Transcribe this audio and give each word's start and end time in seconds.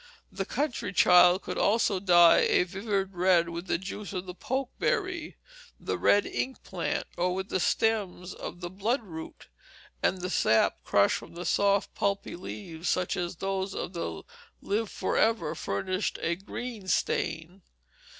The 0.31 0.45
country 0.47 0.91
child 0.93 1.43
could 1.43 1.59
also 1.59 1.99
dye 1.99 2.39
a 2.39 2.63
vivid 2.63 3.13
red 3.13 3.49
with 3.49 3.67
the 3.67 3.77
juice 3.77 4.13
of 4.13 4.25
the 4.25 4.33
pokeberry, 4.33 5.35
the 5.79 5.95
"red 5.95 6.25
ink" 6.25 6.63
plant, 6.63 7.05
or 7.17 7.35
with 7.35 7.49
the 7.49 7.59
stems 7.59 8.33
of 8.33 8.61
the 8.61 8.71
bloodroot; 8.71 9.47
and 10.01 10.17
the 10.19 10.31
sap 10.31 10.83
crushed 10.83 11.17
from 11.17 11.45
soft, 11.45 11.93
pulpy 11.93 12.35
leaves, 12.35 12.89
such 12.89 13.15
as 13.15 13.35
those 13.35 13.75
of 13.75 13.93
the 13.93 14.23
live 14.59 14.89
for 14.89 15.17
ever, 15.19 15.53
furnished 15.53 16.17
a 16.23 16.35
green 16.35 16.87
stain. 16.87 17.61